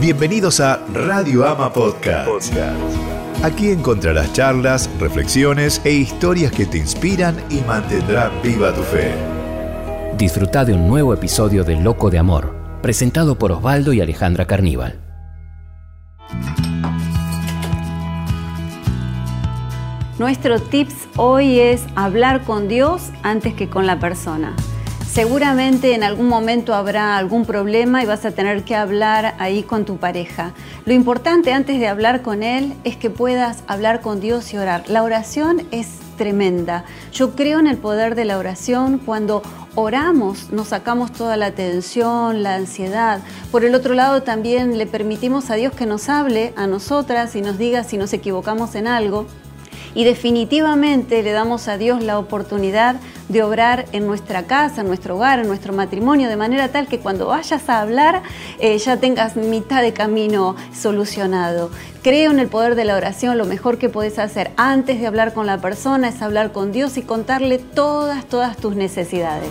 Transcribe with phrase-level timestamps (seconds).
[0.00, 2.54] Bienvenidos a Radio Ama Podcast.
[3.42, 9.12] Aquí encontrarás charlas, reflexiones e historias que te inspiran y mantendrán viva tu fe.
[10.16, 15.00] Disfruta de un nuevo episodio de Loco de Amor, presentado por Osvaldo y Alejandra Carníbal.
[20.20, 24.54] Nuestro tips hoy es hablar con Dios antes que con la persona.
[25.10, 29.86] Seguramente en algún momento habrá algún problema y vas a tener que hablar ahí con
[29.86, 30.52] tu pareja.
[30.84, 34.84] Lo importante antes de hablar con él es que puedas hablar con Dios y orar.
[34.88, 36.84] La oración es tremenda.
[37.10, 39.42] Yo creo en el poder de la oración cuando
[39.74, 43.20] oramos, nos sacamos toda la tensión, la ansiedad.
[43.50, 47.40] Por el otro lado, también le permitimos a Dios que nos hable a nosotras y
[47.40, 49.26] nos diga si nos equivocamos en algo
[49.94, 52.96] y definitivamente le damos a Dios la oportunidad
[53.28, 56.98] de obrar en nuestra casa, en nuestro hogar, en nuestro matrimonio, de manera tal que
[56.98, 58.22] cuando vayas a hablar
[58.58, 61.70] eh, ya tengas mitad de camino solucionado.
[62.02, 65.34] Creo en el poder de la oración, lo mejor que puedes hacer antes de hablar
[65.34, 69.50] con la persona es hablar con Dios y contarle todas, todas tus necesidades.